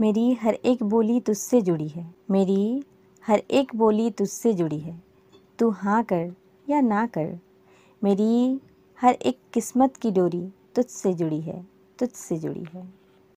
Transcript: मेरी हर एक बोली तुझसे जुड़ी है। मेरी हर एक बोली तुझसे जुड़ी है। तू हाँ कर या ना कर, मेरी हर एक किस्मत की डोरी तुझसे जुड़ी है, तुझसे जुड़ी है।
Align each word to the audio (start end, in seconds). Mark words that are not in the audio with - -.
मेरी 0.00 0.32
हर 0.34 0.54
एक 0.54 0.82
बोली 0.82 1.20
तुझसे 1.20 1.60
जुड़ी 1.62 1.88
है। 1.88 2.14
मेरी 2.30 2.84
हर 3.26 3.42
एक 3.50 3.74
बोली 3.76 4.10
तुझसे 4.10 4.52
जुड़ी 4.54 4.78
है। 4.78 5.02
तू 5.58 5.68
हाँ 5.70 6.02
कर 6.04 6.34
या 6.70 6.80
ना 6.80 7.06
कर, 7.06 7.38
मेरी 8.04 8.60
हर 8.98 9.14
एक 9.14 9.38
किस्मत 9.52 9.96
की 9.96 10.10
डोरी 10.10 10.42
तुझसे 10.74 11.14
जुड़ी 11.14 11.40
है, 11.40 11.66
तुझसे 11.98 12.38
जुड़ी 12.38 12.64
है। 12.72 13.03